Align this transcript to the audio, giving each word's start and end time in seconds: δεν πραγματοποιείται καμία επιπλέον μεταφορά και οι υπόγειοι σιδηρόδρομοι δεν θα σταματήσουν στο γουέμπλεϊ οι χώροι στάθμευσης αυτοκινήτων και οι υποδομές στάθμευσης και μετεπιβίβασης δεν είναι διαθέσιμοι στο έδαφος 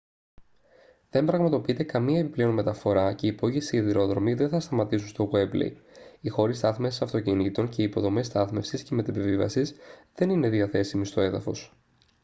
δεν 1.09 1.25
πραγματοποιείται 1.25 1.83
καμία 1.83 2.19
επιπλέον 2.19 2.53
μεταφορά 2.53 3.13
και 3.13 3.25
οι 3.25 3.29
υπόγειοι 3.29 3.59
σιδηρόδρομοι 3.59 4.33
δεν 4.33 4.49
θα 4.49 4.59
σταματήσουν 4.59 5.07
στο 5.07 5.23
γουέμπλεϊ 5.23 5.77
οι 6.21 6.29
χώροι 6.29 6.53
στάθμευσης 6.53 7.01
αυτοκινήτων 7.01 7.69
και 7.69 7.81
οι 7.81 7.85
υποδομές 7.85 8.25
στάθμευσης 8.27 8.83
και 8.83 8.95
μετεπιβίβασης 8.95 9.75
δεν 10.15 10.29
είναι 10.29 10.49
διαθέσιμοι 10.49 11.05
στο 11.05 11.21
έδαφος 11.21 11.75